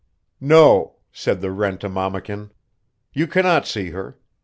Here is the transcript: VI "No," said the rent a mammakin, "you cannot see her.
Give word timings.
VI 0.39 0.47
"No," 0.47 0.95
said 1.11 1.41
the 1.41 1.51
rent 1.51 1.83
a 1.83 1.87
mammakin, 1.87 2.49
"you 3.13 3.27
cannot 3.27 3.67
see 3.67 3.91
her. 3.91 4.17